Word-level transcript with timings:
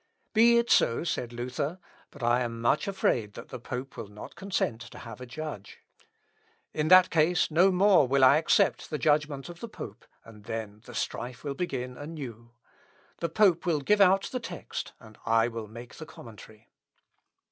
"Be 0.33 0.57
it 0.57 0.71
so," 0.71 1.03
said 1.03 1.31
Luther, 1.31 1.77
"but 2.09 2.23
I 2.23 2.41
am 2.41 2.59
much 2.59 2.87
afraid 2.87 3.33
that 3.33 3.49
the 3.49 3.59
pope 3.59 3.95
will 3.95 4.07
not 4.07 4.33
consent 4.35 4.81
to 4.81 4.97
have 4.97 5.21
a 5.21 5.27
judge. 5.27 5.77
In 6.73 6.87
that 6.87 7.11
case 7.11 7.51
no 7.51 7.69
more 7.69 8.07
will 8.07 8.23
I 8.23 8.37
accept 8.37 8.89
the 8.89 8.97
judgment 8.97 9.47
of 9.47 9.59
the 9.59 9.69
pope, 9.69 10.05
and 10.25 10.45
then 10.45 10.81
the 10.85 10.95
strife 10.95 11.43
will 11.43 11.53
begin 11.53 11.97
anew. 11.97 12.49
The 13.19 13.29
pope 13.29 13.67
will 13.67 13.81
give 13.81 14.01
out 14.01 14.23
the 14.23 14.39
text, 14.39 14.93
and 14.99 15.19
I 15.23 15.47
will 15.47 15.67
make 15.67 15.93
the 15.93 16.07
commentary." 16.07 16.71